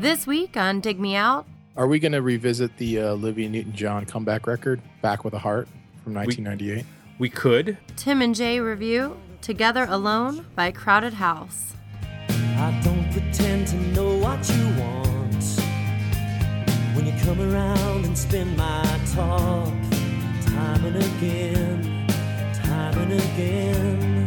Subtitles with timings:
[0.00, 1.44] This week on Dig Me Out,
[1.76, 5.66] Are we going to revisit the uh, Olivia Newton-John comeback record, "Back with a Heart"
[6.04, 6.84] from 1998?
[7.18, 7.76] We could.
[7.96, 11.74] Tim and Jay review Together Alone by Crowded House.
[12.28, 15.44] I don't pretend to know what you want.
[16.94, 18.82] When you come around and spin my
[19.14, 19.72] top,
[20.46, 22.06] time and again,
[22.54, 24.17] time and again.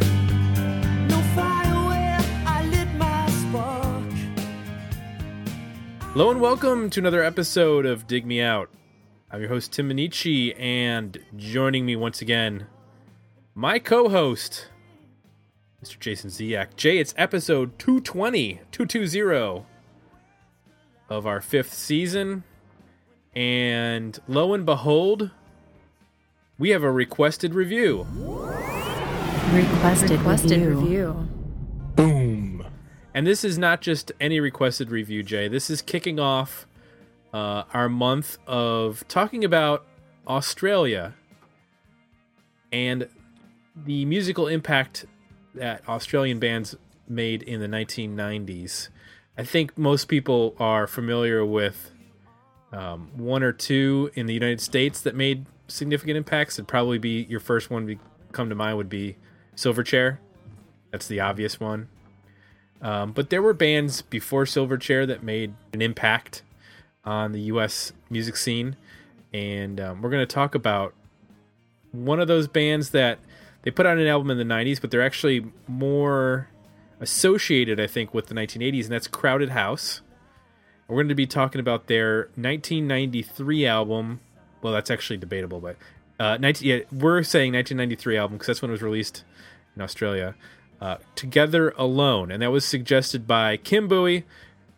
[6.14, 8.70] Hello and welcome to another episode of Dig Me Out.
[9.30, 12.68] I'm your host Tim Minneci, and joining me once again,
[13.56, 14.68] my co-host,
[15.84, 15.98] Mr.
[16.00, 16.76] Jason Ziak.
[16.76, 19.64] Jay, it's episode 220, 220
[21.10, 22.44] of our fifth season,
[23.34, 25.32] and lo and behold,
[26.58, 28.06] we have a requested review.
[29.54, 30.80] Requested, Requested review.
[30.82, 31.30] review.
[31.96, 32.31] Boom!
[33.14, 35.48] And this is not just any requested review, Jay.
[35.48, 36.66] This is kicking off
[37.34, 39.86] uh, our month of talking about
[40.28, 41.14] Australia
[42.72, 43.08] and
[43.76, 45.06] the musical impact
[45.56, 46.76] that Australian bands
[47.08, 48.90] made in the 1990s.
[49.38, 51.92] I think most people are familiar with
[52.72, 56.56] um, one or two in the United States that made significant impacts.
[56.56, 57.98] It'd probably be your first one to
[58.32, 59.18] come to mind would be
[59.56, 60.20] Silverchair.
[60.92, 61.90] That's the obvious one.
[62.82, 66.42] Um, but there were bands before Silverchair that made an impact
[67.06, 67.94] on the U.S.
[68.10, 68.76] music scene,
[69.34, 70.94] and um, we're going to talk about
[71.92, 73.20] one of those bands that
[73.64, 76.48] they put out an album in the '90s, but they're actually more
[77.00, 80.02] associated, I think, with the 1980s, and that's Crowded House.
[80.88, 84.20] We're going to be talking about their 1993 album.
[84.62, 85.78] Well, that's actually debatable, but
[86.20, 89.24] uh, 19, yeah, we're saying 1993 album because that's when it was released
[89.76, 90.36] in Australia.
[90.82, 94.26] Uh, Together Alone, and that was suggested by Kim Bowie,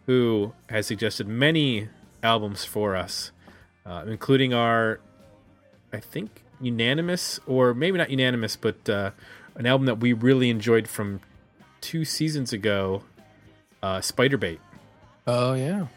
[0.06, 1.88] who has suggested many
[2.22, 3.32] albums for us,
[3.86, 5.00] uh, including our,
[5.94, 9.12] I think, unanimous, or maybe not unanimous, but uh,
[9.56, 11.22] an album that we really enjoyed from
[11.80, 13.04] two seasons ago,
[13.82, 14.60] uh, Spiderbait.
[15.26, 15.88] Oh yeah,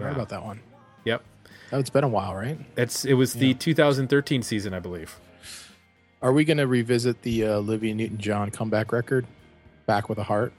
[0.00, 0.06] Yeah.
[0.06, 0.58] right about that one.
[1.04, 1.22] Yep,
[1.72, 2.58] Oh, it's been a while, right?
[2.74, 5.20] that's it was the 2013 season, I believe.
[6.20, 9.26] Are we going to revisit the uh, Olivia Newton-John comeback record,
[9.86, 10.52] "Back with a Heart"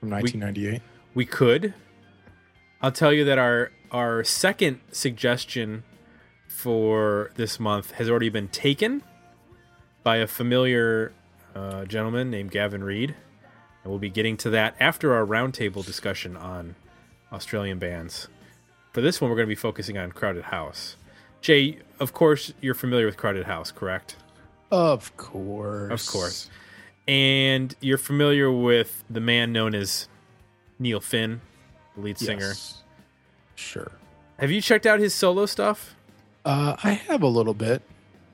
[0.00, 0.82] from 1998?
[1.14, 1.74] We could.
[2.82, 5.84] I'll tell you that our our second suggestion
[6.48, 9.02] for this month has already been taken
[10.02, 11.12] by a familiar
[11.54, 13.14] uh, gentleman named Gavin Reed,
[13.82, 16.74] and we'll be getting to that after our roundtable discussion on
[17.32, 18.28] Australian bands.
[18.92, 20.96] For this one, we're going to be focusing on Crowded House.
[21.40, 24.16] Jay, of course, you're familiar with Crowded House, correct?
[24.70, 26.50] Of course, Of course.
[27.06, 30.08] And you're familiar with the man known as
[30.78, 31.40] Neil Finn,
[31.94, 32.46] the lead singer.
[32.48, 32.82] Yes.
[33.54, 33.92] Sure.
[34.38, 35.94] Have you checked out his solo stuff?
[36.44, 37.82] Uh, I have a little bit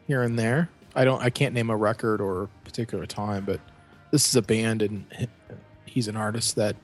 [0.07, 0.69] here and there.
[0.95, 1.23] I don't.
[1.23, 3.61] I can't name a record or a particular time, but
[4.11, 5.05] this is a band, and
[5.85, 6.75] he's an artist that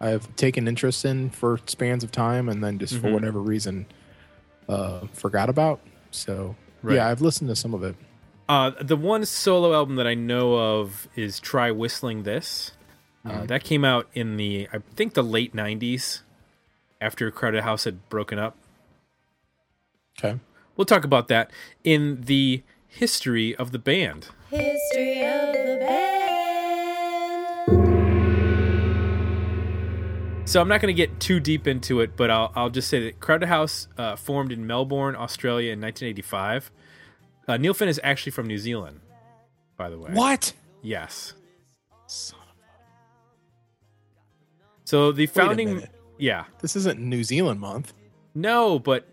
[0.00, 3.12] I've taken interest in for spans of time, and then just for Mhm.
[3.12, 3.86] whatever reason,
[4.68, 5.80] uh, forgot about.
[6.10, 6.96] So Right.
[6.96, 7.94] yeah, I've listened to some of it.
[8.50, 12.72] Uh, the one solo album that I know of is "Try Whistling This."
[13.24, 16.22] Uh, that came out in the, I think, the late '90s,
[17.00, 18.56] after Crowded House had broken up.
[20.18, 20.40] Okay.
[20.76, 21.52] We'll talk about that
[21.84, 24.30] in the history of the band.
[24.48, 26.08] History of the band.
[30.48, 32.98] So I'm not going to get too deep into it, but I'll, I'll just say
[33.04, 36.72] that Crowded House uh, formed in Melbourne, Australia in 1985.
[37.50, 39.00] Uh, Neil Finn is actually from New Zealand,
[39.76, 40.12] by the way.
[40.12, 40.52] What?
[40.82, 41.34] Yes.
[42.06, 42.54] Son of-
[44.84, 47.92] So the founding, yeah, This isn't New Zealand month.
[48.36, 49.04] no, but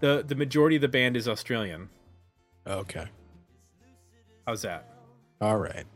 [0.00, 1.88] the the majority of the band is Australian.
[2.66, 3.06] Okay.
[4.46, 4.86] How's that?
[5.40, 5.86] All right.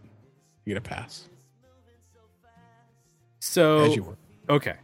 [0.64, 1.28] You get a pass.
[3.40, 4.16] So As you were.
[4.48, 4.76] Okay.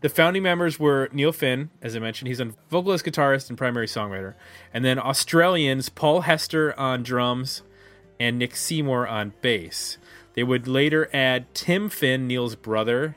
[0.00, 2.28] The founding members were Neil Finn, as I mentioned.
[2.28, 4.34] He's a vocalist, guitarist, and primary songwriter.
[4.72, 7.62] And then Australians Paul Hester on drums
[8.20, 9.98] and Nick Seymour on bass.
[10.34, 13.16] They would later add Tim Finn, Neil's brother,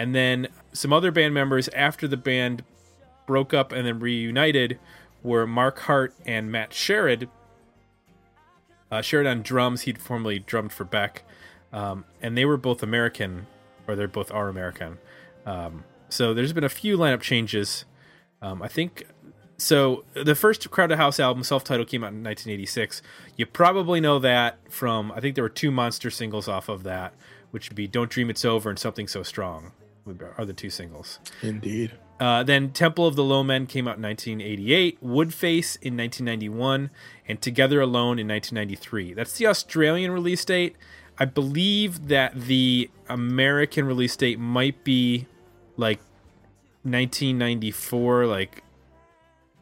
[0.00, 2.64] and then some other band members after the band
[3.26, 4.78] broke up and then reunited
[5.22, 7.28] were Mark Hart and Matt Sherrod.
[8.90, 11.24] Uh, Sherrod on drums, he'd formerly drummed for Beck.
[11.72, 13.46] Um, and they were both American,
[13.86, 14.98] or they're both are American.
[15.44, 17.84] Um, so there's been a few lineup changes.
[18.42, 19.04] Um, I think
[19.58, 20.04] so.
[20.14, 23.02] The first Crowded House album, self-titled, came out in 1986.
[23.36, 27.14] You probably know that from I think there were two monster singles off of that,
[27.50, 29.72] which would be "Don't Dream It's Over" and "Something So Strong."
[30.38, 31.18] Are the two singles.
[31.42, 31.92] Indeed.
[32.20, 36.90] Uh, then Temple of the Low Men came out in 1988, Woodface in 1991,
[37.28, 39.14] and Together Alone in 1993.
[39.14, 40.76] That's the Australian release date.
[41.18, 45.26] I believe that the American release date might be
[45.76, 45.98] like
[46.82, 48.62] 1994, like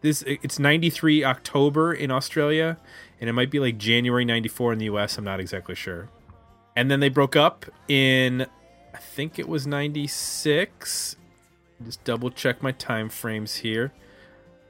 [0.00, 0.22] this.
[0.26, 2.78] It's 93 October in Australia,
[3.20, 5.18] and it might be like January 94 in the US.
[5.18, 6.08] I'm not exactly sure.
[6.76, 8.46] And then they broke up in,
[8.92, 11.16] I think it was 96
[11.84, 13.92] just double check my time frames here.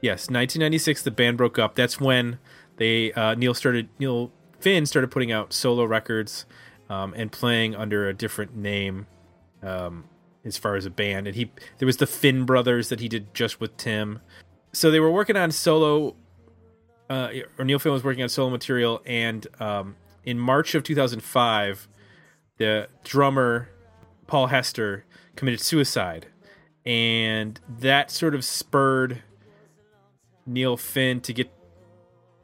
[0.01, 1.03] Yes, 1996.
[1.03, 1.75] The band broke up.
[1.75, 2.39] That's when
[2.77, 3.89] they uh, Neil started.
[3.99, 6.45] Neil Finn started putting out solo records
[6.89, 9.07] um, and playing under a different name
[9.63, 10.05] um,
[10.45, 11.27] as far as a band.
[11.27, 14.21] And he there was the Finn brothers that he did just with Tim.
[14.71, 16.15] So they were working on solo.
[17.07, 21.87] Uh, or Neil Finn was working on solo material, and um, in March of 2005,
[22.57, 23.69] the drummer
[24.25, 25.05] Paul Hester
[25.35, 26.25] committed suicide
[26.85, 29.23] and that sort of spurred
[30.45, 31.51] Neil Finn to get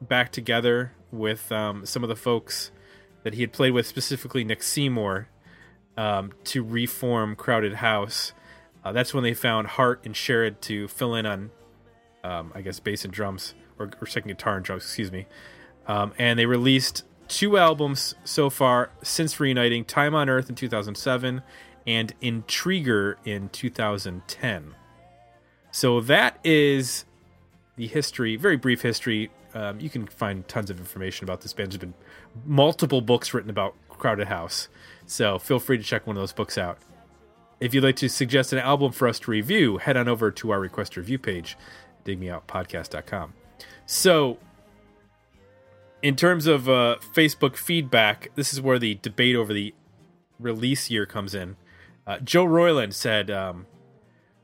[0.00, 2.72] back together with um, some of the folks
[3.22, 5.28] that he had played with, specifically Nick Seymour,
[5.96, 8.32] um, to reform Crowded House.
[8.84, 11.50] Uh, that's when they found Hart and Sherrod to fill in on,
[12.24, 15.26] um, I guess, bass and drums, or, or, second guitar and drums, excuse me.
[15.86, 21.42] Um, and they released two albums so far since reuniting Time on Earth in 2007
[21.86, 24.74] and Intriguer in 2010.
[25.70, 27.04] So that is
[27.76, 29.30] the history, very brief history.
[29.54, 31.72] Um, you can find tons of information about this band.
[31.72, 31.94] There's been
[32.44, 34.68] multiple books written about Crowded House,
[35.12, 36.78] so feel free to check one of those books out.
[37.60, 40.50] If you'd like to suggest an album for us to review, head on over to
[40.50, 41.56] our request review page,
[42.04, 43.34] digmeoutpodcast.com.
[43.86, 44.38] So,
[46.02, 49.74] in terms of uh, Facebook feedback, this is where the debate over the
[50.40, 51.56] release year comes in.
[52.04, 53.66] Uh, Joe Royland said, um,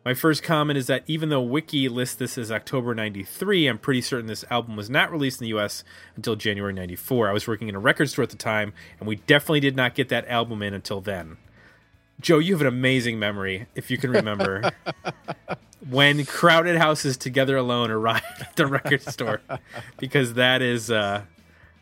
[0.08, 4.00] My first comment is that even though Wiki lists this as October 93, I'm pretty
[4.00, 5.84] certain this album was not released in the US
[6.16, 7.28] until January 94.
[7.28, 9.94] I was working in a record store at the time, and we definitely did not
[9.94, 11.36] get that album in until then.
[12.22, 14.70] Joe, you have an amazing memory, if you can remember.
[15.90, 19.42] when Crowded Houses Together Alone arrived at the record store,
[19.98, 21.24] because that is, uh,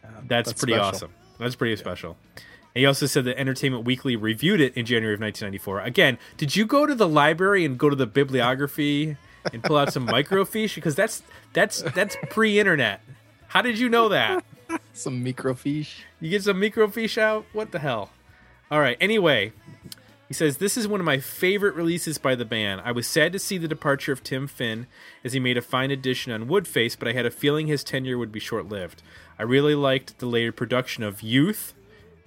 [0.03, 0.89] that's, that's, pretty special.
[0.89, 1.15] awesome.
[1.39, 1.79] That's pretty yeah.
[1.79, 2.17] special.
[2.77, 5.81] And he also said that Entertainment Weekly reviewed it in January of 1994.
[5.81, 9.17] Again, did you go to the library and go to the bibliography
[9.51, 10.75] and pull out some microfiche?
[10.75, 11.23] Because that's
[11.55, 13.01] that's that's pre-internet.
[13.49, 14.45] How did you know that?
[14.93, 16.01] some microfiche.
[16.21, 17.47] You get some microfiche out?
[17.55, 18.11] What the hell?
[18.71, 18.99] All right.
[19.01, 19.55] Anyway,
[20.29, 22.83] he says, This is one of my favorite releases by the band.
[22.85, 24.87] I was sad to see the departure of Tim Finn
[25.25, 28.19] as he made a fine addition on Woodface, but I had a feeling his tenure
[28.19, 29.03] would be short lived.
[29.39, 31.73] I really liked the later production of Youth,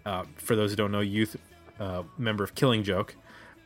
[0.10, 1.38] uh, for those who don't know, youth
[1.80, 3.16] uh, member of Killing Joke,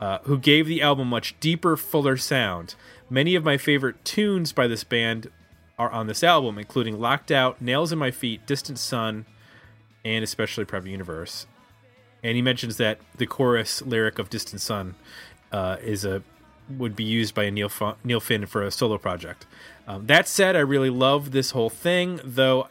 [0.02, 2.76] uh, who gave the album much deeper, fuller sound.
[3.10, 5.32] Many of my favorite tunes by this band
[5.80, 9.26] are on this album, including Locked Out, Nails in My Feet, Distant Sun,
[10.04, 11.48] and especially Private Universe.
[12.22, 14.96] And he mentions that the chorus lyric of Distant Sun
[15.52, 16.24] uh, is a
[16.78, 17.72] would be used by Neil
[18.04, 19.46] Neil Finn for a solo project.
[19.88, 22.68] Um, that said, I really love this whole thing, though,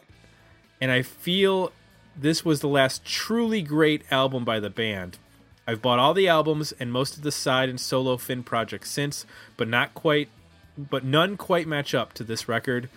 [0.81, 1.71] and I feel
[2.15, 5.17] this was the last truly great album by the band.
[5.65, 9.25] I've bought all the albums and most of the side and solo Finn projects since,
[9.57, 10.29] but not quite
[10.77, 12.89] but none quite match up to this record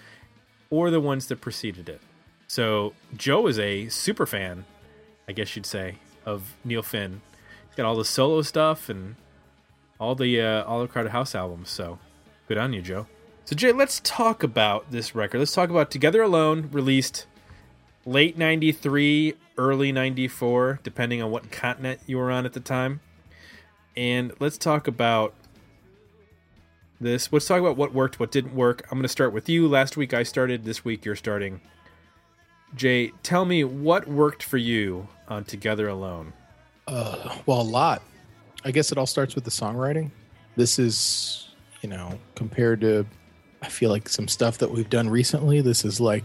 [0.71, 2.01] or the ones that preceded it.
[2.49, 4.65] So Joe is a super fan,
[5.29, 7.21] I guess you'd say, of Neil Finn.
[7.67, 9.17] He's got all the solo stuff and
[10.01, 11.71] all the uh, all the Crowded House albums.
[11.71, 11.99] So
[12.49, 13.07] good on you, Joe.
[13.45, 15.39] So Jay, let's talk about this record.
[15.39, 17.27] Let's talk about Together Alone, released
[18.07, 23.01] late 93, early 94, depending on what continent you were on at the time.
[23.97, 25.35] And let's talk about
[27.01, 27.33] this.
[27.33, 28.87] Let's talk about what worked, what didn't work.
[28.91, 29.67] I'm going to start with you.
[29.67, 31.61] Last week I started, this week you're starting.
[32.75, 36.33] Jay, tell me what worked for you on Together Alone.
[36.87, 38.03] Uh, well, a lot.
[38.65, 40.11] I guess it all starts with the songwriting.
[40.57, 41.49] This is,
[41.83, 43.07] you know, compared to,
[43.63, 45.61] I feel like some stuff that we've done recently.
[45.61, 46.25] This is like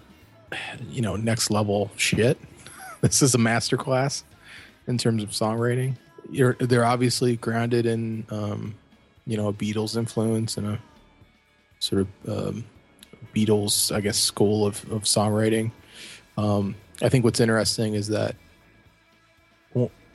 [0.89, 2.39] you know, next level shit.
[3.01, 4.23] this is a masterclass
[4.87, 5.95] in terms of songwriting.
[6.29, 8.75] You're, they're obviously grounded in, um,
[9.25, 10.79] you know, a Beatles influence and a
[11.79, 12.65] sort of um,
[13.35, 15.71] Beatles, I guess, school of, of songwriting.
[16.37, 18.35] Um, I think what's interesting is that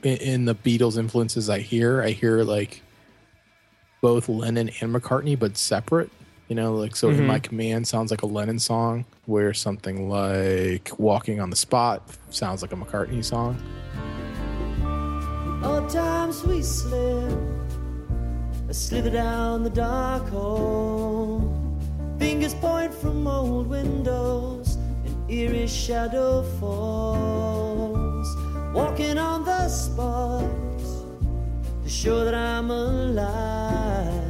[0.03, 2.81] in the Beatles influences I hear, I hear like
[4.01, 6.11] both Lennon and McCartney, but separate.
[6.47, 7.21] You know, like so mm-hmm.
[7.21, 12.01] in my command sounds like a Lennon song, where something like Walking on the Spot
[12.29, 13.61] sounds like a McCartney song.
[15.63, 17.37] All times we slip,
[18.69, 21.53] a slither down the dark hall.
[22.17, 24.75] Fingers point from old windows,
[25.05, 28.27] an eerie shadow falls.
[28.73, 30.43] Walking on the spot
[31.83, 34.26] to show that I'm alive.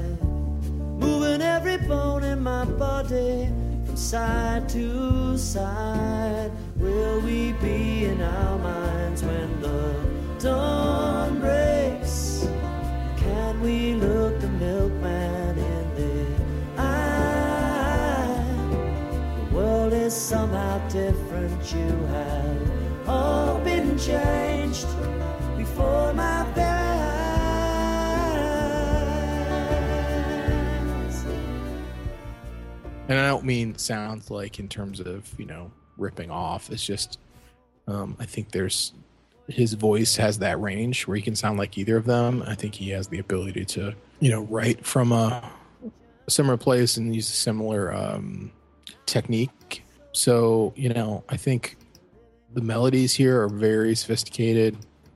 [1.08, 3.48] Moving every bone in my body
[3.86, 6.52] from side to side.
[6.76, 9.96] Will we be in our minds when the
[10.38, 12.46] dawn breaks?
[13.16, 18.36] Can we look the milkman in the eye?
[19.40, 21.74] The world is somehow different.
[21.74, 24.88] You have all been changed
[25.58, 26.77] before my very
[33.08, 36.70] And I don't mean sounds like in terms of, you know, ripping off.
[36.70, 37.20] It's just,
[37.88, 38.94] um, I think there's
[39.48, 42.44] his voice has that range where he can sound like either of them.
[42.46, 45.50] I think he has the ability to, you know, write from a
[46.28, 48.52] similar place and use a similar um,
[49.06, 49.86] technique.
[50.12, 51.78] So, you know, I think
[52.54, 54.76] the melodies here are very sophisticated.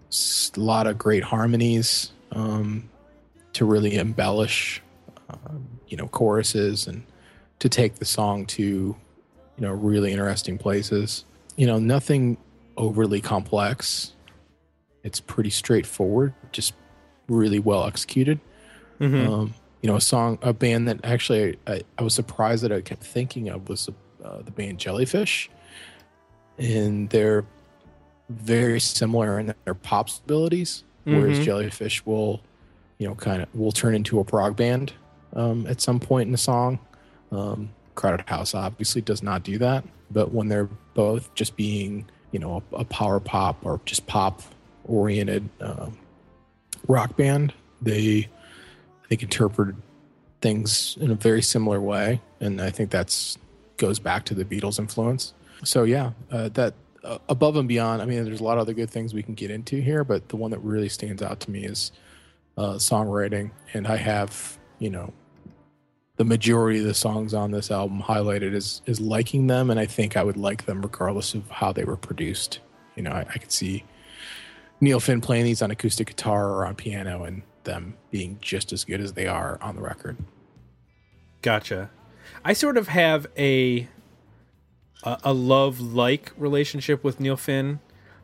[0.10, 2.90] A lot of great harmonies um,
[3.54, 4.82] to really embellish,
[5.30, 7.04] um, you know, choruses and
[7.62, 8.96] to take the song to, you
[9.58, 11.26] know, really interesting places.
[11.56, 12.38] You know, nothing
[12.76, 14.14] overly complex.
[15.04, 16.74] It's pretty straightforward, just
[17.28, 18.40] really well executed.
[19.00, 22.82] Um, you know, a song, a band that actually I, I was surprised that I
[22.82, 23.90] kept thinking of was
[24.24, 25.50] uh, the band Jellyfish,
[26.58, 27.46] and they're
[28.30, 30.84] very similar in their pop abilities.
[31.04, 31.44] Whereas Mhm.
[31.44, 32.42] Jellyfish will,
[33.00, 34.94] you know, kind of will turn into a prog band
[35.34, 36.80] um, at some point in the song.
[37.32, 42.40] Um, Crowded House obviously does not do that, but when they're both just being, you
[42.40, 44.42] know, a, a power pop or just pop
[44.86, 45.98] oriented um,
[46.88, 48.30] rock band, they
[49.04, 49.76] I think interpreted
[50.42, 53.38] things in a very similar way, and I think that's
[53.78, 55.34] goes back to the Beatles influence.
[55.64, 56.74] So yeah, uh, that
[57.04, 58.02] uh, above and beyond.
[58.02, 60.30] I mean, there's a lot of other good things we can get into here, but
[60.30, 61.92] the one that really stands out to me is
[62.58, 65.14] uh, songwriting, and I have you know
[66.18, 69.86] the majority of the songs on this album highlighted as is liking them, and I
[69.86, 72.60] think I would like them regardless of how they were produced.
[72.96, 73.84] You know, I, I could see
[74.80, 78.84] Neil Finn playing these on acoustic guitar or on piano, and them being just as
[78.84, 80.18] good as they are on the record.
[81.42, 81.90] Gotcha.
[82.44, 83.88] I sort of have a
[85.04, 87.80] a, a love like relationship with Neil Finn.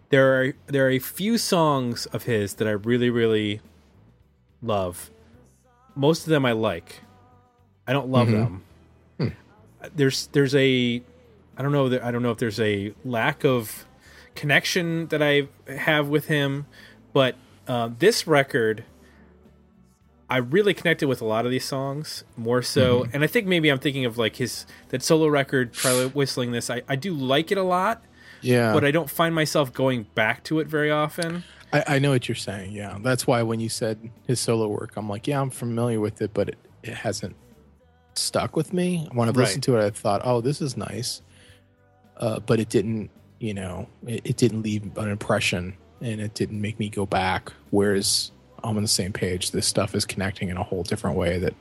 [0.10, 3.62] There are there are a few songs of his that I really really
[4.62, 5.12] love.
[5.96, 7.02] Most of them I like.
[7.88, 8.38] I don't love mm-hmm.
[8.38, 8.64] them.
[9.18, 9.28] Hmm.
[9.96, 11.02] There's there's a
[11.58, 13.86] I don't know that I don't know if there's a lack of
[14.36, 16.68] connection that I have with him,
[17.14, 17.36] but
[17.68, 18.84] uh, this record
[20.30, 23.12] I really connected with a lot of these songs more so, mm-hmm.
[23.14, 26.70] and I think maybe I'm thinking of like his that solo record, Try Whistling This.
[26.70, 28.04] I, I do like it a lot,
[28.42, 31.44] Yeah, but I don't find myself going back to it very often.
[31.72, 32.74] I, I know what you're saying.
[32.74, 36.22] Yeah, that's why when you said his solo work, I'm like, yeah, I'm familiar with
[36.22, 37.36] it, but it, it hasn't
[38.18, 39.08] stuck with me.
[39.12, 39.46] When I've Right.
[39.46, 41.22] listened to it, I thought, oh, this is nice,
[42.18, 43.10] uh, but it didn't.
[43.40, 47.54] You know, it, it didn't leave an impression, and it didn't make me go back.
[47.70, 48.32] Whereas
[48.64, 49.52] I'm on the same page.
[49.52, 51.54] This stuff is connecting in a whole different way that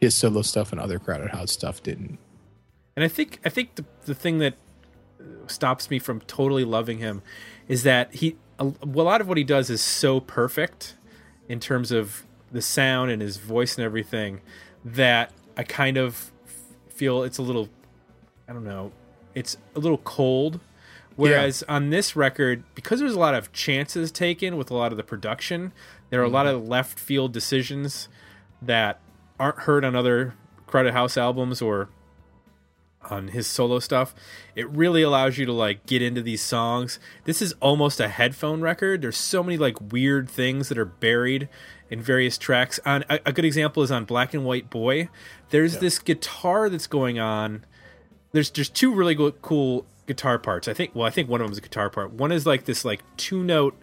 [0.00, 2.18] his solo stuff and other Crowded House stuff didn't.
[2.96, 4.54] And I think I think the the thing that
[5.46, 7.22] stops me from totally loving him
[7.68, 10.96] is that he a, a lot of what he does is so perfect
[11.48, 14.40] in terms of the sound and his voice and everything
[14.84, 16.32] that I kind of
[16.88, 17.68] feel it's a little
[18.48, 18.92] I don't know
[19.34, 20.58] it's a little cold.
[21.16, 24.96] Whereas on this record because there's a lot of chances taken with a lot of
[24.96, 25.72] the production
[26.08, 26.56] there are a lot mm-hmm.
[26.62, 28.08] of left field decisions
[28.62, 29.00] that
[29.38, 30.34] aren't heard on other
[30.66, 31.90] crowded house albums or
[33.08, 34.14] on his solo stuff
[34.60, 36.98] it really allows you to like get into these songs.
[37.24, 39.00] This is almost a headphone record.
[39.00, 41.48] There's so many like weird things that are buried
[41.88, 42.78] in various tracks.
[42.84, 45.08] On a, a good example is on black and white boy.
[45.48, 47.64] There's this guitar that's going on.
[48.32, 50.68] There's just two really go- cool guitar parts.
[50.68, 52.12] I think well i think one of them is a guitar part.
[52.12, 53.80] One is like this like two note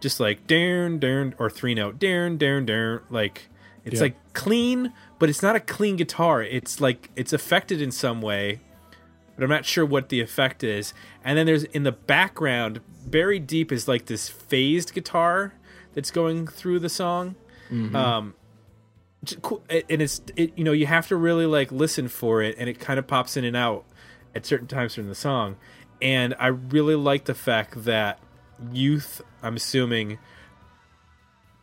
[0.00, 3.48] just like darn darn or three note darn darn darn like
[3.84, 6.42] it's like clean but it's not a clean guitar.
[6.42, 8.60] It's like it's affected in some way
[9.36, 10.94] but i'm not sure what the effect is.
[11.24, 15.54] And then there's in the background buried deep is like this phased guitar
[15.92, 17.34] that's going through the song.
[17.96, 18.34] Um
[19.24, 22.54] j- cool- and it's it, you know you have to really like listen for it
[22.58, 23.84] and it kind of pops in and out
[24.36, 25.56] at certain times during the song.
[26.02, 28.18] And i really like the fact that
[28.72, 30.18] youth i'm assuming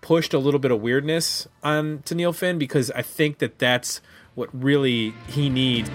[0.02, 4.02] pushed a little bit of weirdness on to Neil Finn because I think that that's
[4.36, 5.90] what really he needs.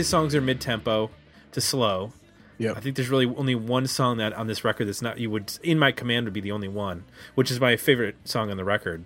[0.00, 1.10] His songs are mid tempo
[1.52, 2.14] to slow.
[2.56, 2.72] Yeah.
[2.72, 5.58] I think there's really only one song that on this record that's not you would
[5.62, 7.04] in my command would be the only one,
[7.34, 9.04] which is my favorite song on the record.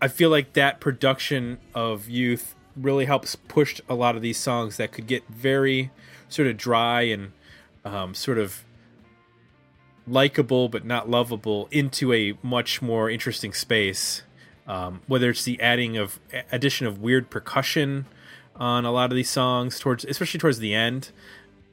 [0.00, 4.76] I feel like that production of youth really helps push a lot of these songs
[4.76, 5.90] that could get very
[6.28, 7.32] sort of dry and
[7.84, 8.64] um, sort of
[10.06, 14.22] likable but not lovable into a much more interesting space.
[14.68, 16.20] Um, whether it's the adding of
[16.52, 18.06] addition of weird percussion
[18.58, 21.10] on a lot of these songs towards especially towards the end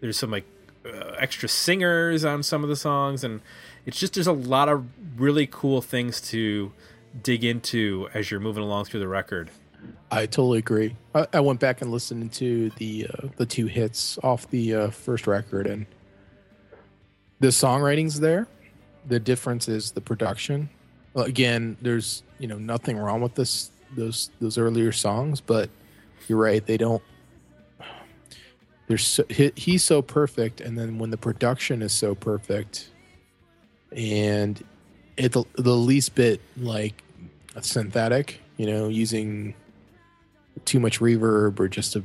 [0.02, 0.46] there's some like
[0.86, 3.42] uh, extra singers on some of the songs and
[3.86, 4.86] it's just there's a lot of
[5.18, 6.72] really cool things to
[7.22, 9.50] dig into as you're moving along through the record
[10.12, 10.96] I totally agree.
[11.16, 14.90] I, I went back and listened to the uh, the two hits off the uh,
[14.90, 15.86] first record, and
[17.40, 18.48] the songwriting's there.
[19.08, 20.70] The difference is the production.
[21.16, 25.70] Again, there's you know nothing wrong with this those those earlier songs, but
[26.28, 26.66] you're right.
[26.66, 27.02] They don't.
[28.98, 32.90] So, he, he's so perfect, and then when the production is so perfect,
[33.96, 34.62] and
[35.18, 37.02] it the, the least bit like
[37.62, 39.56] synthetic, you know, using
[40.66, 42.04] too much reverb or just a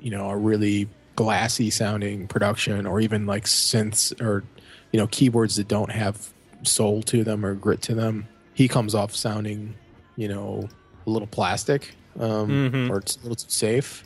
[0.00, 4.44] you know a really glassy sounding production or even like synths or
[4.92, 8.94] you know keyboards that don't have soul to them or grit to them he comes
[8.94, 9.74] off sounding
[10.16, 10.68] you know
[11.06, 12.90] a little plastic um Mhm.
[12.90, 14.04] or it's a little too safe.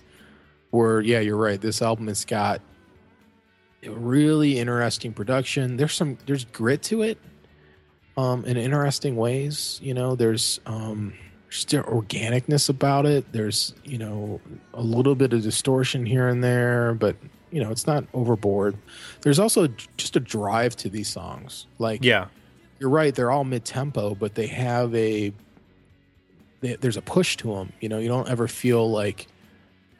[0.70, 1.60] Where yeah you're right.
[1.60, 2.60] This album has got
[3.84, 5.76] a really interesting production.
[5.76, 7.18] There's some there's grit to it
[8.16, 10.14] um in interesting ways you know.
[10.16, 11.14] There's um
[11.50, 13.32] still organicness about it.
[13.32, 14.40] There's you know
[14.74, 17.16] a little bit of distortion here and there but
[17.50, 18.76] you know it's not overboard.
[19.22, 21.66] There's also just a drive to these songs.
[21.78, 22.26] Like yeah.
[22.78, 25.32] you're right they're all mid-tempo but they have a
[26.60, 29.26] they, there's a push to them you know you don't ever feel like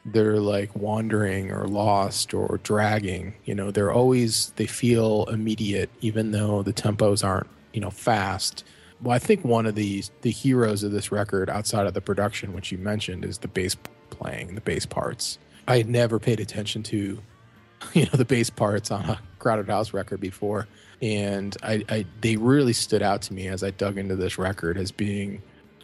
[0.05, 6.31] they're like wandering or lost or dragging you know they're always they feel immediate even
[6.31, 8.63] though the tempos aren't you know fast.
[9.01, 12.53] Well i think one of the the heroes of this record outside of the production
[12.53, 13.75] which you mentioned is the bass
[14.09, 15.39] playing the bass parts.
[15.67, 17.21] I had never paid attention to
[17.93, 20.67] you know the bass parts on a crowded house record before.
[21.01, 24.77] And I, I they really stood out to me as i dug into this record
[24.77, 25.41] as being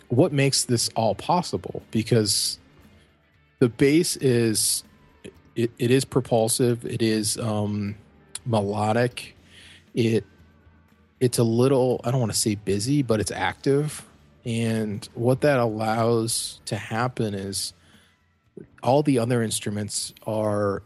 [0.10, 1.82] what makes this all possible?
[1.92, 2.60] Because
[3.60, 4.84] the bass is
[5.56, 7.96] it, it is propulsive it is um
[8.46, 9.36] melodic
[9.94, 10.26] it
[11.22, 14.06] it's a little i don't want to say busy but it's active.
[14.46, 17.74] And what that allows to happen is
[18.84, 20.84] all the other instruments are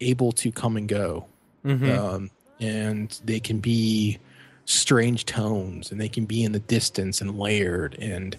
[0.00, 1.26] able to come and go.
[1.64, 1.98] Mhm.
[1.98, 4.18] um, and they can be
[4.64, 8.38] strange tones and they can be in the distance and layered and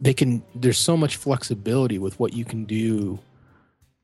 [0.00, 3.18] they can there's so much flexibility with what you can do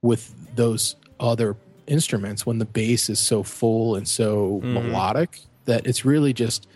[0.02, 4.72] with those other instruments when the bass is so full and so Mhm.
[4.72, 6.66] melodic that it's really just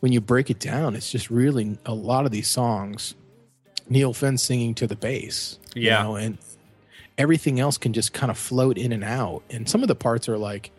[0.00, 3.14] when you break it down it's just really a lot of these songs
[3.88, 6.02] neil finn singing to the bass you Yeah.
[6.02, 6.38] know, and
[7.18, 10.28] everything else can just kind of float in and out and some of the parts
[10.28, 10.70] are like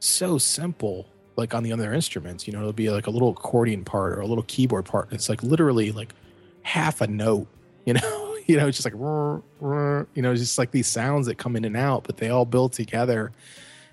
[0.00, 3.84] so simple like on the other instruments you know it'll be like a little accordion
[3.84, 6.12] part or a little keyboard part it's like literally like
[6.68, 7.46] half a note
[7.86, 10.86] you know you know it's just like "Rrr, rrr," you know it's just like these
[10.86, 13.32] sounds that come in and out but they all build together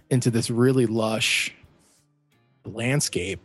[0.09, 1.53] into this really lush
[2.65, 3.39] landscape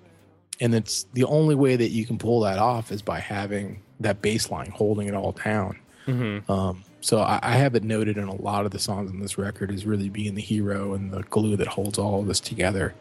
[0.61, 4.21] and it's the only way that you can pull that off is by having that
[4.23, 6.49] bass line holding it all down Mhm.
[6.49, 9.37] um, so I, I have it noted in a lot of the songs on this
[9.39, 12.95] record is really being the hero and the glue that holds all of this together.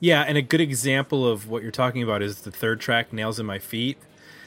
[0.00, 3.38] Yeah, and a good example of what you're talking about is the third track, "Nails
[3.38, 3.98] in My Feet."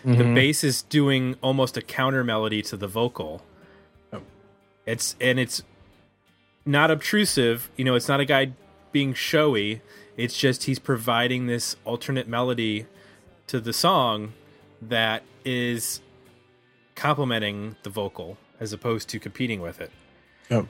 [0.03, 3.41] The bass is doing almost a counter melody to the vocal.
[4.85, 5.61] It's and it's
[6.65, 7.69] not obtrusive.
[7.75, 8.53] You know, it's not a guy
[8.91, 9.81] being showy.
[10.17, 12.87] It's just he's providing this alternate melody
[13.47, 14.33] to the song
[14.81, 16.01] that is
[16.95, 19.91] complementing the vocal as opposed to competing with it.
[20.51, 20.67] Oh,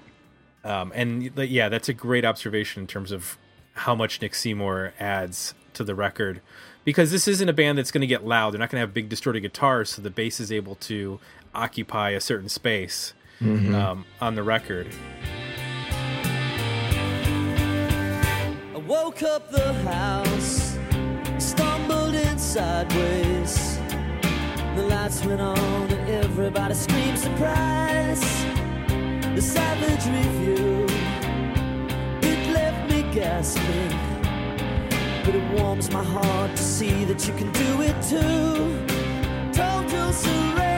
[0.63, 3.38] Um, and yeah, that's a great observation in terms of
[3.74, 6.41] how much Nick Seymour adds to the record.
[6.89, 8.52] Because this isn't a band that's going to get loud.
[8.52, 11.19] They're not going to have big distorted guitars, so the bass is able to
[11.54, 14.88] occupy a certain space um, on the record.
[18.73, 20.80] I woke up the house,
[21.38, 23.78] stumbled in sideways.
[24.75, 28.21] The lights went on and everybody screamed surprise.
[29.36, 30.88] The savage review,
[32.28, 34.09] it left me gasping.
[35.25, 38.86] But it warms my heart to see that you can do it too.
[39.53, 40.68] Total surrender.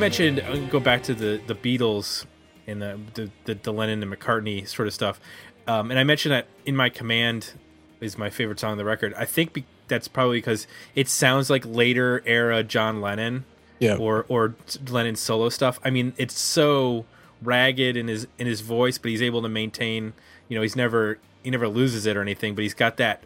[0.00, 2.24] Mentioned uh, go back to the the Beatles
[2.66, 5.20] and the the, the, the Lennon and McCartney sort of stuff,
[5.66, 7.52] um, and I mentioned that in my command
[8.00, 9.12] is my favorite song on the record.
[9.16, 13.44] I think be, that's probably because it sounds like later era John Lennon,
[13.78, 13.96] Yeah.
[13.96, 14.54] or or
[14.88, 15.78] Lennon solo stuff.
[15.84, 17.04] I mean, it's so
[17.42, 20.12] ragged in his in his voice, but he's able to maintain.
[20.48, 23.22] You know, he's never he never loses it or anything, but he's got that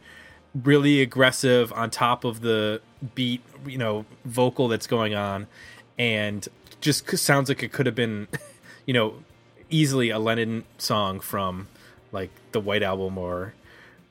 [0.62, 2.80] really aggressive on top of the
[3.14, 5.46] beat, you know, vocal that's going on,
[5.98, 6.46] and
[6.84, 8.28] just sounds like it could have been,
[8.86, 9.14] you know,
[9.70, 11.66] easily a Lennon song from
[12.12, 13.54] like the White Album or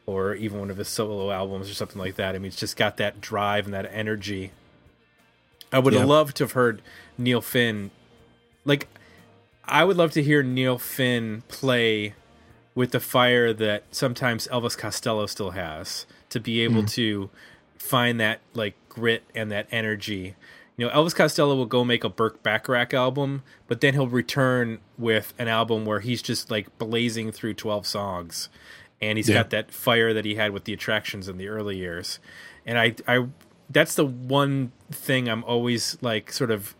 [0.06, 2.36] or even one of his solo albums or something like that.
[2.36, 4.52] I mean, it's just got that drive and that energy.
[5.72, 6.02] I would Yeah.
[6.02, 6.82] have loved to have heard
[7.18, 7.90] Neil Finn,
[8.66, 8.90] like,
[9.64, 12.16] I would love to hear Neil Finn play
[12.76, 16.88] with the fire that sometimes Elvis Costello still has to be able hmm.
[16.88, 17.30] to
[17.78, 20.36] find that like grit and that energy.
[20.78, 24.80] You know, Elvis Costello will go make a Burt Bacharach album, but then he'll return
[24.98, 28.50] with an album where he's just like blazing through 12 songs
[29.00, 29.36] and he's Yeah.
[29.36, 32.20] got that fire that he had with the attractions in the early years.
[32.66, 33.28] And I I
[33.70, 36.76] that's the one thing I'm always like sort of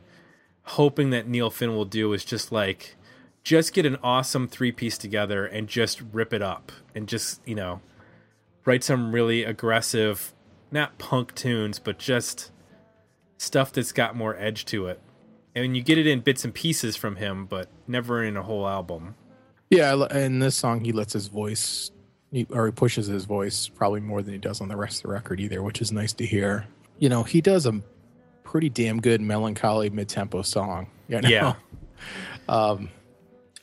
[0.64, 2.96] hoping that Neil Finn will do is just like
[3.44, 7.56] just get an awesome three piece together and just rip it up and just you
[7.56, 7.82] know
[8.66, 10.34] write some really aggressive
[10.72, 12.52] not punk tunes but just
[13.44, 15.00] stuff that's got more edge to it
[15.56, 18.68] and you get it in bits and pieces from him but never in a whole
[18.68, 19.16] album
[19.70, 21.90] Yeah, in this song, he lets his voice,
[22.32, 25.04] he, or he pushes his voice probably more than he does on the rest of
[25.04, 26.68] the record either, which is nice to hear.
[27.00, 27.82] You know, he does a
[28.44, 30.88] pretty damn good melancholy mid-tempo song.
[31.08, 31.30] You know?
[31.30, 31.54] Yeah.
[32.50, 32.90] Um,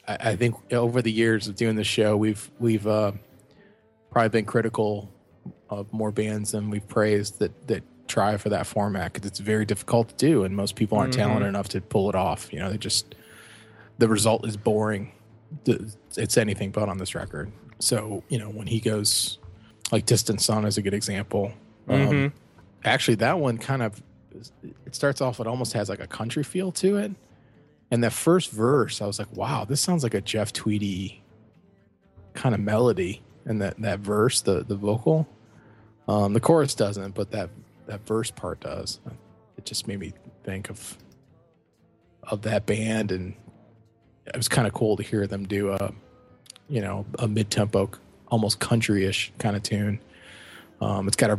[0.09, 3.13] I, I think over the years of doing the show, we've we've uh,
[4.11, 5.13] probably been critical
[5.69, 9.65] of more bands than we've praised that that try for that format because it's very
[9.65, 12.53] difficult to do, and most people aren't talented enough to pull it off.
[12.53, 13.15] You know, they just
[13.99, 15.13] the result is boring.
[15.67, 17.51] It's anything but on this record.
[17.79, 19.39] So you know, when he goes
[19.93, 21.53] like "Distant Sun" is a good example.
[21.89, 22.33] Um,
[22.85, 24.01] actually, that one kind of
[24.87, 25.41] it starts off.
[25.41, 27.13] It almost has like a country feel to it.
[27.91, 31.23] And that first verse, I was like, wow, this sounds like a Jeff Tweedy
[32.35, 33.23] kind of melody.
[33.45, 35.27] And that, that verse, the, the vocal,
[36.07, 37.51] um, the chorus doesn't, but that,
[37.91, 39.01] that verse part does.
[39.59, 40.13] It just made me
[40.45, 40.97] think of,
[42.23, 43.11] of that band.
[43.11, 43.35] And
[44.27, 45.93] it was kind of cool to hear them do a,
[46.69, 47.91] you know, a mid tempo,
[48.29, 49.99] almost country ish kind of tune.
[50.81, 51.39] Um, it's got a,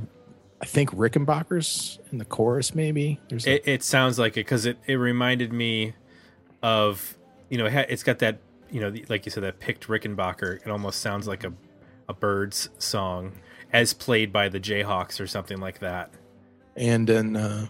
[0.62, 3.20] I think Rickenbacker's in the chorus, maybe.
[3.30, 5.94] There's a- it, it sounds like it because it, it reminded me
[6.62, 7.18] of
[7.50, 8.38] you know it ha- it's got that
[8.70, 11.52] you know like you said that picked Rickenbacker it almost sounds like a
[12.08, 13.32] a Byrds song
[13.74, 16.12] as played by the Jayhawks or something like that
[16.76, 17.68] and then uh,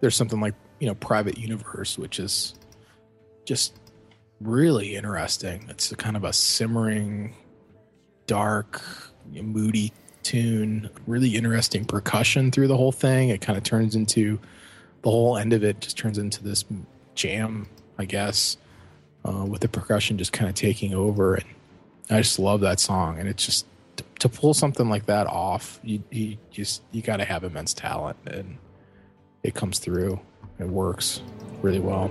[0.00, 2.54] there's something like you know private universe which is
[3.44, 3.78] just
[4.40, 5.66] really interesting.
[5.68, 7.34] It's a kind of a simmering
[8.26, 8.82] dark
[9.32, 13.28] moody tune really interesting percussion through the whole thing.
[13.28, 14.38] It kind of turns into
[15.02, 16.64] the whole end of it just turns into this
[17.14, 18.56] jam i guess
[19.24, 21.34] uh, with the percussion just kind of taking over.
[21.34, 21.44] And
[22.10, 23.66] i just love that song and it's just
[24.24, 28.16] to, pull something like that off you, you just you got to have immense talent
[28.26, 28.58] and
[29.42, 30.18] it comes through.
[30.58, 31.20] It works
[31.62, 32.10] really well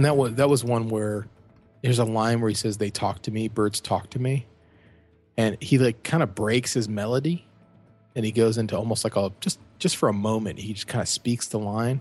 [0.00, 1.26] and that was that was one where
[1.82, 4.46] there's a line where he says they talk to me, birds talk to me,
[5.36, 7.44] and he like kind of breaks his melody,
[8.16, 11.02] and he goes into almost like a just just for a moment he just kind
[11.02, 12.00] of speaks the line.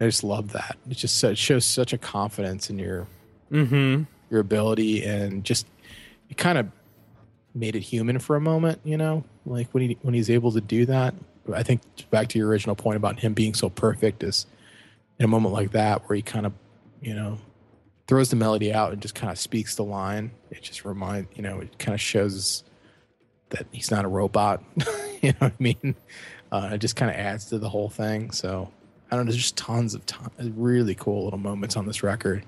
[0.00, 0.78] I just love that.
[0.88, 3.06] It just so- it shows such a confidence in your
[3.50, 4.04] Mm-hmm.
[4.30, 5.66] your ability and just
[6.30, 6.68] it kind of
[7.54, 10.60] made it human for a moment, you know, like when he when he's able to
[10.62, 11.14] do that.
[11.52, 14.46] I think back to your original point about him being so perfect is
[15.18, 16.52] in a moment like that where he kind of,
[17.02, 17.38] you know,
[18.06, 20.32] throws the melody out and just kind of speaks the line.
[20.50, 22.64] It just remind you know, it kind of shows
[23.50, 24.62] that he's not a robot.
[25.20, 25.94] you know what I mean?
[26.50, 28.30] Uh, it just kind of adds to the whole thing.
[28.30, 28.70] So
[29.10, 29.32] I don't know.
[29.32, 32.44] There's just tons of ton- really cool little moments on this record.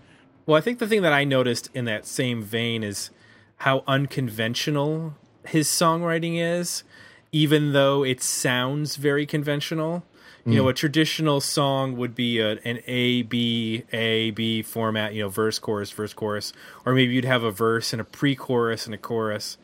[0.46, 3.10] Well, I think the thing that I noticed in that same vein is
[3.58, 5.14] how unconventional
[5.46, 6.84] his songwriting is,
[7.32, 10.04] even though it sounds very conventional.
[10.46, 10.68] You know, hmm.
[10.68, 15.14] a traditional song would be a, an A B A B format.
[15.14, 16.52] You know, verse chorus verse chorus,
[16.84, 19.56] or maybe you'd have a verse and a pre-chorus and a chorus.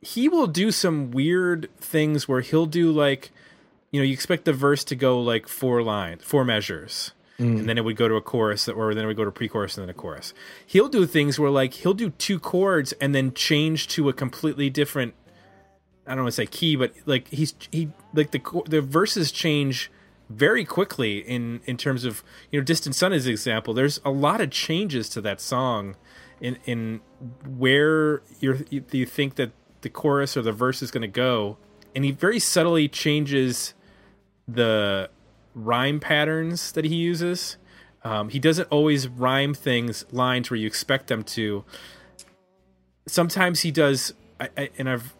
[0.00, 3.30] He will do some weird things where he'll do like,
[3.90, 7.58] you know, you expect the verse to go like four lines, four measures, hmm.
[7.58, 9.76] and then it would go to a chorus, or then it would go to pre-chorus
[9.76, 10.32] and then a chorus.
[10.66, 14.70] He'll do things where like he'll do two chords and then change to a completely
[14.70, 15.12] different.
[16.06, 19.90] I don't want to say key, but like he's he like the the verses change
[20.28, 23.74] very quickly in in terms of you know distant sun is an example.
[23.74, 25.96] There's a lot of changes to that song
[26.40, 27.00] in in
[27.46, 31.58] where you're you, you think that the chorus or the verse is going to go
[31.94, 33.74] and he very subtly changes
[34.48, 35.08] the
[35.54, 37.56] rhyme patterns that he uses.
[38.04, 41.64] Um, he doesn't always rhyme things lines where you expect them to.
[43.06, 45.14] Sometimes he does I, I, and i've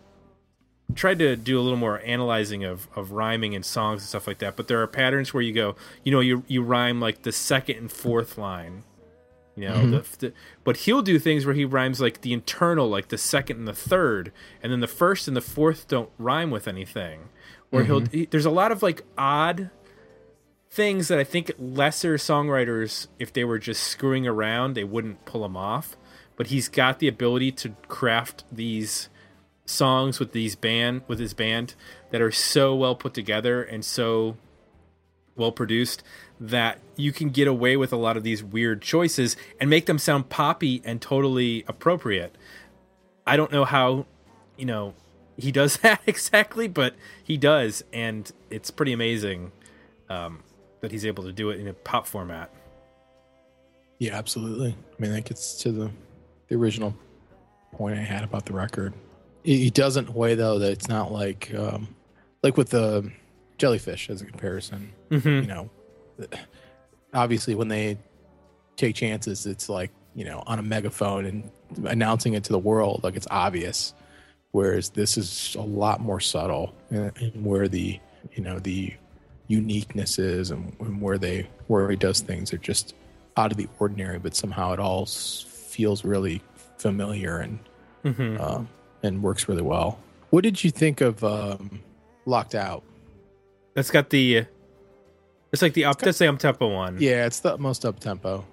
[0.94, 4.38] tried to do a little more analyzing of, of rhyming and songs and stuff like
[4.38, 7.32] that but there are patterns where you go you know you you rhyme like the
[7.32, 8.84] second and fourth line
[9.56, 9.90] you know mm-hmm.
[9.90, 13.58] the, the, but he'll do things where he rhymes like the internal like the second
[13.58, 17.28] and the third and then the first and the fourth don't rhyme with anything
[17.72, 18.16] or he'll mm-hmm.
[18.16, 19.70] he, there's a lot of like odd
[20.70, 25.42] things that i think lesser songwriters if they were just screwing around they wouldn't pull
[25.42, 25.96] them off
[26.36, 29.08] but he's got the ability to craft these
[29.66, 31.74] songs with these band with his band
[32.10, 34.36] that are so well put together and so
[35.36, 36.02] well produced
[36.40, 39.98] that you can get away with a lot of these weird choices and make them
[39.98, 42.36] sound poppy and totally appropriate.
[43.26, 44.06] I don't know how,
[44.56, 44.94] you know,
[45.36, 49.52] he does that exactly, but he does, and it's pretty amazing
[50.08, 50.42] um,
[50.80, 52.50] that he's able to do it in a pop format.
[53.98, 54.76] Yeah, absolutely.
[54.76, 55.90] I mean, that gets to the
[56.48, 56.94] the original
[57.72, 58.94] point I had about the record.
[59.46, 61.94] He he does it in a way though that it's not like um,
[62.42, 63.10] like with the
[63.58, 64.92] jellyfish as a comparison.
[65.42, 65.70] You know,
[67.14, 67.96] obviously when they
[68.76, 71.50] take chances, it's like you know on a megaphone and
[71.86, 73.94] announcing it to the world, like it's obvious.
[74.50, 77.12] Whereas this is a lot more subtle, and,
[77.44, 78.00] where the
[78.32, 78.94] you know the
[79.46, 82.94] uniqueness is, and, and where they where he does things are just
[83.36, 86.42] out of the ordinary, but somehow it all feels really
[86.78, 87.58] familiar and
[88.40, 88.68] um,
[89.02, 89.98] and works really well.
[90.30, 91.82] What did you think of um,
[92.24, 92.82] Locked Out?
[93.74, 94.46] That's got the.
[95.52, 95.98] It's like the up.
[95.98, 96.96] That's the up tempo one.
[96.98, 98.44] Yeah, it's the most up tempo.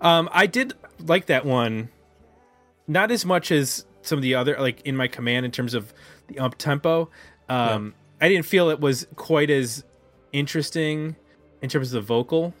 [0.00, 0.74] Um, I did
[1.06, 1.88] like that one,
[2.86, 5.92] not as much as some of the other, like in my command in terms of
[6.28, 7.10] the up tempo.
[7.48, 9.84] Um, I didn't feel it was quite as
[10.32, 11.16] interesting
[11.62, 12.54] in terms of the vocal.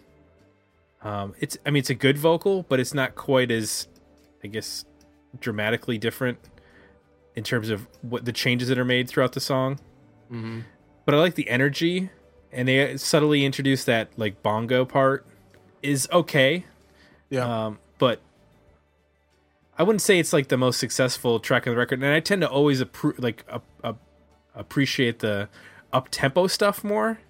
[1.02, 3.86] Um, it's, I mean, it's a good vocal, but it's not quite as,
[4.42, 4.84] I guess,
[5.40, 6.38] dramatically different
[7.34, 9.78] in terms of what the changes that are made throughout the song.
[10.30, 12.10] But I like the energy,
[12.52, 15.24] and they subtly introduce that like bongo part
[15.82, 16.64] is okay.
[17.30, 18.20] Yeah, Um, but
[19.78, 22.42] I wouldn't say it's like the most successful track on the record, and I tend
[22.42, 23.92] to always appro- like uh, uh,
[24.54, 25.48] appreciate the
[25.92, 27.20] up tempo stuff more.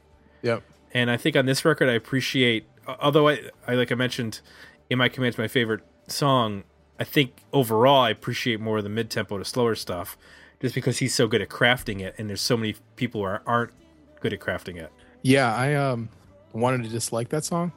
[0.42, 0.62] yep.
[0.92, 2.64] And I think on this record, I appreciate.
[3.00, 4.40] Although I, I like I mentioned,
[4.88, 6.64] in my command's my favorite song.
[6.98, 10.16] I think overall, I appreciate more of the mid tempo to slower stuff,
[10.60, 13.42] just because he's so good at crafting it, and there's so many people who are,
[13.46, 13.70] aren't
[14.20, 14.90] good at crafting it.
[15.22, 16.08] Yeah, I um
[16.52, 17.72] wanted to dislike that song,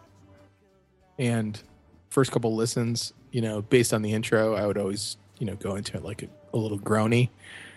[1.19, 1.61] and
[2.09, 5.75] first couple listens, you know, based on the intro, I would always you know go
[5.75, 7.29] into it like a, a little groany,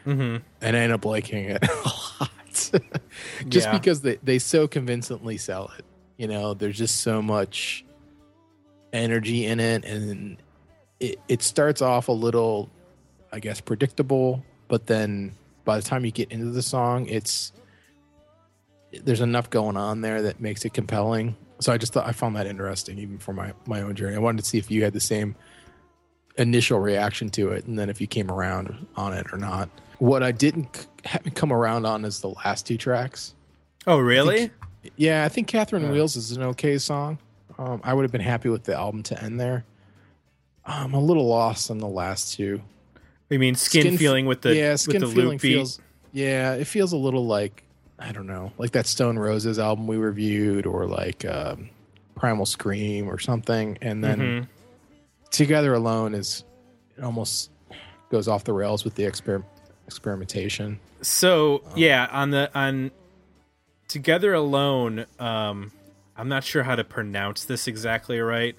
[0.06, 0.36] Mm-hmm.
[0.60, 1.88] and I end up liking it a
[2.20, 2.30] lot,
[3.48, 3.72] just Yeah.
[3.72, 5.84] because they they so convincingly sell it.
[6.16, 7.84] You know, there's just so much
[8.92, 10.36] energy in it, and
[11.00, 12.70] it it starts off a little,
[13.32, 15.32] I guess, predictable, but then
[15.64, 17.52] by the time you get into the song, it's
[19.02, 22.36] there's enough going on there that makes it compelling so I just thought I found
[22.36, 24.16] that interesting, even for my my own journey.
[24.16, 25.34] I wanted to see if you had the same
[26.36, 29.68] initial reaction to it, and then if you came around on it or not.
[29.98, 33.34] What I didn't haven't come around on is the last two tracks.
[33.86, 34.50] Oh, really?
[34.96, 35.92] Yeah, I think Catherine Yeah.
[35.92, 37.18] Wheels is an okay song.
[37.58, 39.64] Um, I would have been happy with the album to end there.
[40.66, 42.62] I'm a little lost on the last two.
[43.30, 45.80] You mean skin, Skin feeling with the yeah, skin with the feeling feels.
[46.12, 47.64] Yeah, it feels a little like
[47.98, 51.70] I don't know, like that Stone Roses album we reviewed, or like um,
[52.16, 53.78] Primal Scream or something.
[53.80, 54.48] And then Mhm.
[55.30, 56.44] Together Alone is
[56.96, 57.50] it almost
[58.10, 59.42] goes off the rails with the exper-
[59.86, 60.78] experimentation.
[61.02, 62.90] So yeah, on the on
[63.88, 65.72] together alone, um,
[66.16, 68.56] I'm not sure how to pronounce this exactly right.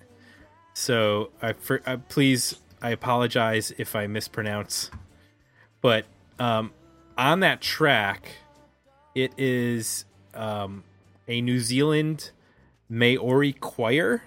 [0.76, 4.92] So I, for, uh, please I apologize if I mispronounce.
[5.82, 6.06] But
[6.38, 6.72] um,
[7.18, 8.28] on that track,
[9.16, 10.84] it is um,
[11.28, 12.32] a New Zealand
[12.90, 14.24] Maori choir.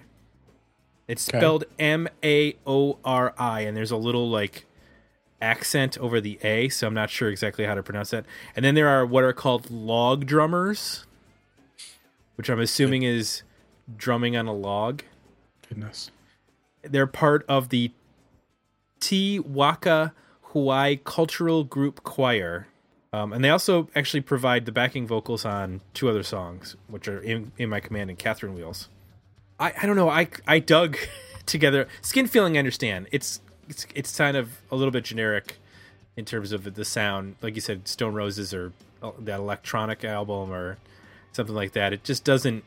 [1.07, 1.37] It's Okay.
[1.37, 4.65] spelled M A O R I, and there's a little like
[5.41, 8.25] accent over the A, so I'm not sure exactly how to pronounce that.
[8.55, 11.05] And then there are what are called log drummers,
[12.35, 13.43] which I'm assuming is
[13.95, 15.03] drumming on a log.
[15.67, 16.11] Goodness.
[16.81, 17.91] They're part of the
[18.99, 20.13] Te Waka
[20.51, 22.67] Huia Cultural Group Choir.
[23.11, 27.19] Um, and they also actually provide the backing vocals on two other songs, which are
[27.19, 28.87] in, in my command and Catherine Wheels.
[29.59, 30.09] I, I don't know.
[30.09, 30.97] I I dug
[31.45, 31.87] together.
[32.01, 33.07] Skin feeling, I understand.
[33.11, 35.57] It's it's it's kind of a little bit generic
[36.15, 37.35] in terms of the sound.
[37.41, 40.77] Like you said, Stone Roses or uh, that electronic album or
[41.31, 41.93] something like that.
[41.93, 42.63] It just doesn't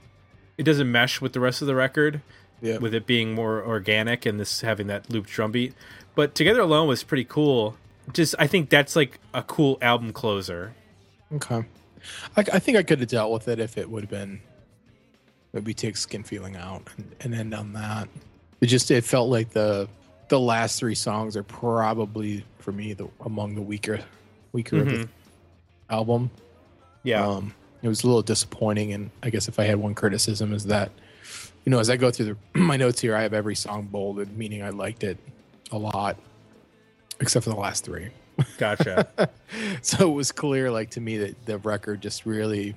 [0.58, 2.20] it doesn't mesh with the rest of the record
[2.62, 2.78] Yeah.
[2.78, 5.74] with it being more organic and this having that looped drum beat.
[6.14, 7.76] But Together Alone was pretty cool.
[8.12, 10.72] Just I think that's like a cool album closer.
[11.34, 11.64] Okay.
[12.36, 14.40] I, I think I could have dealt with it if it would have been
[15.52, 18.08] maybe take skin feeling out and, and end on that.
[18.60, 19.88] It just it felt like the
[20.28, 24.00] the last three songs are probably for me the among the weaker
[24.52, 25.08] weaker of the
[25.90, 26.30] album.
[27.02, 27.26] Yeah.
[27.26, 30.66] Um, it was a little disappointing, and I guess if I had one criticism is
[30.66, 30.92] that,
[31.64, 34.36] you know, as I go through the, my notes here, I have every song bolded,
[34.36, 35.18] meaning I liked it
[35.70, 36.16] a lot,
[37.20, 38.08] except for the last three.
[38.58, 39.08] Gotcha.
[39.82, 42.74] so it was clear, like to me, that the record just really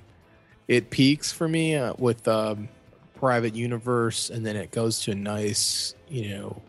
[0.68, 2.68] it peaks for me uh, with um,
[3.14, 6.62] Private Universe, and then it goes to a nice, you know,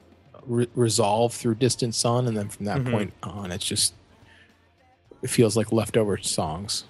[0.46, 2.92] re- resolve through Distant Sun, and then from that Mhm.
[2.92, 3.94] point on, it's just
[5.24, 6.84] it feels like leftover songs.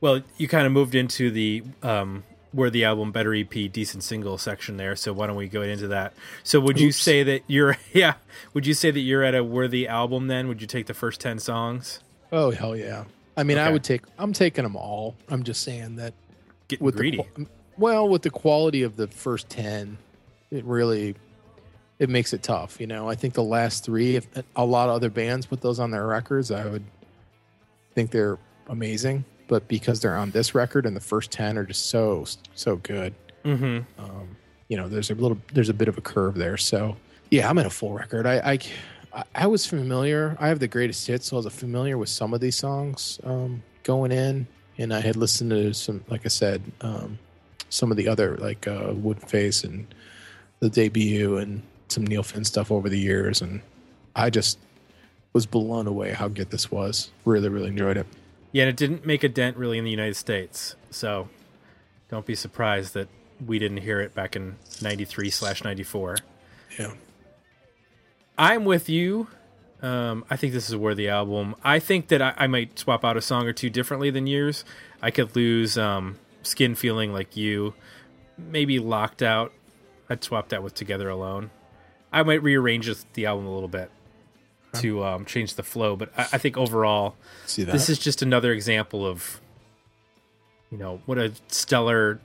[0.00, 4.38] well, you kind of moved into the um where the album better EP decent single
[4.38, 4.94] section there.
[4.94, 6.12] So why don't we go into that?
[6.44, 8.14] So would you say that you're yeah,
[8.54, 10.48] would you say that you're at a worthy album then?
[10.48, 12.00] Would you take the first 10 songs?
[12.30, 13.04] Oh hell yeah!
[13.36, 14.02] I mean, I would take.
[14.18, 15.16] I'm taking them all.
[15.28, 16.14] I'm just saying that
[16.68, 17.18] Getting with greedy.
[17.36, 17.46] the
[17.76, 19.98] well, with the quality of the first ten,
[20.50, 21.14] it really
[21.98, 22.80] it makes it tough.
[22.80, 24.26] You know, I think the last three, if
[24.56, 26.84] a lot of other bands put those on their records, I would
[27.94, 28.38] think they're
[28.68, 29.24] amazing.
[29.48, 32.24] But because they're on this record and the first ten are just so
[32.54, 33.14] so good,
[33.44, 33.84] Mhm.
[33.98, 34.36] um,
[34.68, 36.56] you know, there's a little there's a bit of a curve there.
[36.56, 36.96] So
[37.30, 38.26] yeah, I'm in a full record.
[38.26, 38.58] I I,
[39.14, 40.36] I- I was familiar.
[40.40, 43.62] I have the greatest hits, so I was familiar with some of these songs um,
[43.82, 44.46] going in,
[44.78, 47.18] and I had listened to some, like I said, um,
[47.68, 49.86] some of the other like uh, Woodface and
[50.60, 53.60] the debut and some Neil Finn stuff over the years, and
[54.16, 54.58] I just
[55.34, 57.10] was blown away how good this was.
[57.26, 58.06] Really, really enjoyed it.
[58.52, 60.76] Yeah, and it didn't make a dent really in the United States.
[60.90, 61.28] So
[62.10, 63.08] don't be surprised that
[63.44, 66.18] we didn't hear it back in 93 slash 94.
[66.78, 66.92] Yeah.
[68.36, 69.28] I'm with you.
[69.80, 71.56] Um, I think this is a worthy album.
[71.64, 74.64] I think that I, I might swap out a song or two differently than yours.
[75.00, 77.74] I could lose um, Skin Feeling like you.
[78.38, 79.52] Maybe Locked Out.
[80.08, 81.50] I'd swap that with Together Alone.
[82.12, 83.90] I might rearrange the album a little bit
[84.74, 87.16] to um, change the flow, but I, I think overall,
[87.46, 89.40] See this is just another example of
[90.70, 92.20] you know what a stellar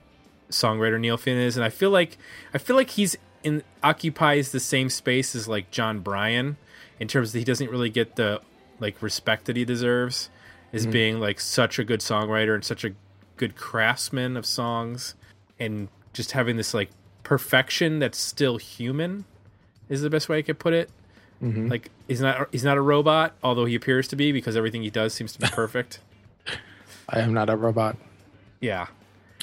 [0.50, 2.16] songwriter Neil Finn is, and I feel like
[2.54, 6.56] I feel like he's in occupies the same space as like Jon Brion
[6.98, 8.40] in terms that he doesn't really get the
[8.80, 10.30] like respect that he deserves
[10.72, 12.92] as being like such a good songwriter and such a
[13.36, 15.14] good craftsman of songs
[15.58, 16.90] and just having this like
[17.22, 19.24] perfection that's still human
[19.88, 20.90] is the best way I could put it.
[21.40, 24.90] Like he's not he's not a robot, although he appears to be because everything he
[24.90, 26.00] does seems to be perfect.
[27.08, 27.96] I am not a robot.
[28.60, 28.88] yeah,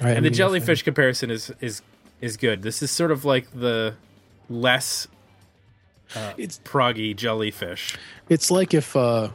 [0.01, 1.81] I and the jellyfish comparison is is
[2.21, 2.61] is good.
[2.63, 3.95] This is sort of like the
[4.49, 5.07] less
[6.37, 7.97] It's proggy jellyfish.
[8.29, 9.29] It's like if, uh,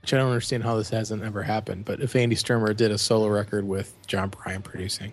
[0.00, 2.98] which I don't understand how this hasn't ever happened, but if Andy Sturmer did a
[2.98, 5.12] solo record with Jon Brion producing,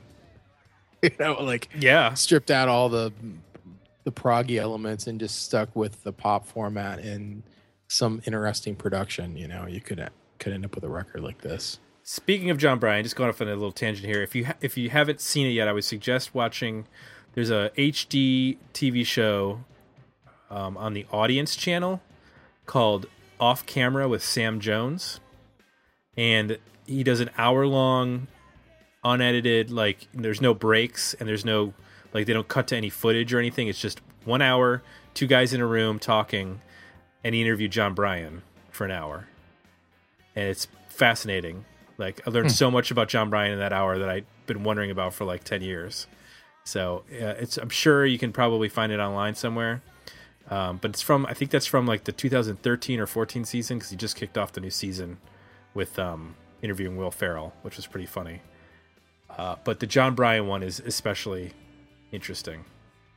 [1.02, 2.14] you know, like Yeah.
[2.14, 3.12] stripped out all the
[4.04, 7.44] the proggy elements and just stuck with the pop format and
[7.88, 9.36] some interesting production.
[9.36, 11.80] You know, you could could end up with a record like this.
[12.04, 14.24] Speaking of Jon Brion, just going off on a little tangent here.
[14.24, 16.88] If you ha- if you haven't seen it yet, I would suggest watching.
[17.34, 19.64] There's a HD TV show
[20.50, 22.02] um, on the Audience channel
[22.66, 23.06] called
[23.40, 25.20] Off Camera with Sam Jones,
[26.18, 28.28] and he does an hour long,
[29.04, 29.72] unedited.
[29.72, 31.74] Like there's no breaks and there's no
[32.14, 33.68] like they don't cut to any footage or anything.
[33.68, 34.84] It's just one hour,
[35.14, 36.62] two guys in a room talking,
[37.24, 39.28] and he interviewed Jon Brion for an hour,
[40.36, 41.66] and it's fascinating.
[41.98, 44.92] Like I learned so much about Jon Brion in that hour that I'd been wondering
[44.92, 46.08] about for like ten years.
[46.64, 49.82] So uh, it's I'm sure you can probably find it online somewhere.
[50.50, 53.90] Um, but it's from I think that's from like the 2013 or 14 season because
[53.90, 55.18] he just kicked off the new season
[55.74, 58.42] with um, interviewing Will Ferrell, which was pretty funny.
[59.30, 61.54] Uh, but the Jon Brion one is especially
[62.12, 62.66] interesting,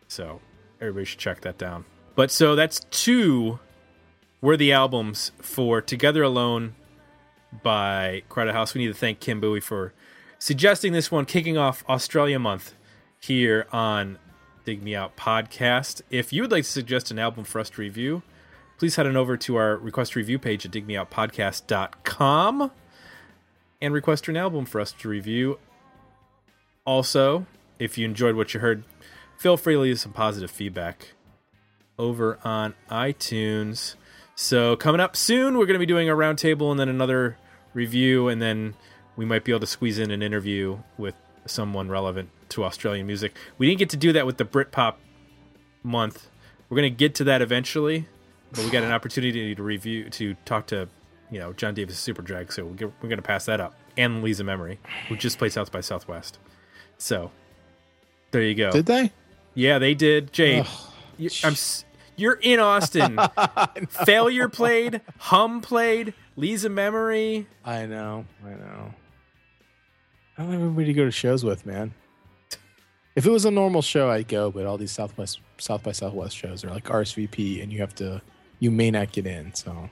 [0.09, 0.40] so
[0.80, 1.84] everybody should check that down.
[2.14, 3.59] But so that's two
[4.40, 6.74] worthy albums for Together Alone
[7.62, 8.74] by Crowded House.
[8.74, 9.92] We need to thank Kim Bowie for
[10.38, 12.74] suggesting this one, kicking off Australia Month
[13.20, 14.18] here on
[14.64, 16.03] Dig Me Out podcast.
[16.11, 18.22] If you would like to suggest an album for us to review,
[18.78, 22.70] please head on over to our request review page at digmeoutpodcast.com
[23.80, 25.59] and request an album for us to review.
[26.84, 27.47] Also,
[27.79, 28.85] if you enjoyed what you heard,
[29.37, 31.12] feel free to leave some positive feedback
[31.99, 33.95] over on iTunes.
[34.35, 37.37] So, coming up soon, we're going to be doing a roundtable and then another
[37.72, 38.75] review, and then
[39.16, 41.14] we might be able to squeeze in an interview with
[41.47, 43.35] someone relevant to Australian music.
[43.59, 44.95] We didn't get to do that with the Britpop
[45.83, 46.29] month.
[46.68, 48.09] We're going to get to that eventually,
[48.51, 50.89] but we got an opportunity to review, to talk to,
[51.31, 53.75] you know, John Davis Superdrag, so we're going to pass that up.
[53.97, 56.39] And Lisa Memory, who just played South by Southwest.
[56.99, 57.31] So,
[58.35, 58.72] there you go.
[58.72, 59.12] Did they?
[59.55, 60.32] Yeah, they did.
[60.32, 60.66] Jade,
[61.16, 61.55] you, I'm,
[62.16, 63.18] you're in Austin.
[63.89, 67.47] Failure played, Hum played, Lisa Memory.
[67.64, 68.26] I know.
[68.45, 68.95] I know.
[70.37, 71.95] I don't have anybody to go to shows with, man.
[73.14, 76.37] If it was a normal show, I'd go, but all these Southwest South by Southwest
[76.37, 78.20] shows are like RSVP, and you have to,
[78.59, 79.55] you may not get in.
[79.55, 79.91] So I'm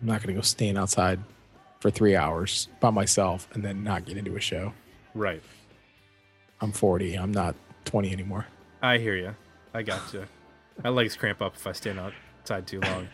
[0.00, 1.20] not going to go stand outside
[1.80, 4.72] for three hours by myself and then not get into a show.
[5.14, 5.42] Right.
[6.64, 7.14] I'm 40.
[7.16, 7.54] I'm not
[7.84, 8.46] 20 anymore.
[8.80, 9.34] I hear you.
[9.74, 10.24] I got you.
[10.82, 13.06] My legs cramp up if I stand outside too long.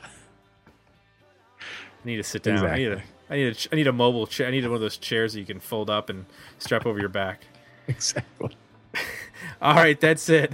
[1.59, 2.65] I need to sit down.
[2.65, 3.13] I need a, Exactly.
[3.29, 4.47] I need a, ch- I need a mobile chair.
[4.47, 6.27] I need one of those chairs that you can fold up and
[6.59, 7.45] strap over your back.
[7.89, 8.57] Exactly.
[9.61, 10.53] All right, that's it.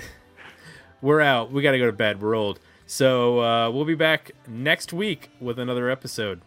[1.03, 1.53] We're out.
[1.53, 2.23] We got to go to bed.
[2.23, 2.61] We're old.
[2.87, 6.41] So uh, we'll be back next week with another episode.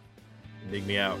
[0.72, 1.20] Dig me out.